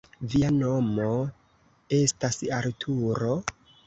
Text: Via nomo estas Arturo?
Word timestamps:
Via 0.29 0.47
nomo 0.53 1.09
estas 1.97 2.39
Arturo? 2.61 3.37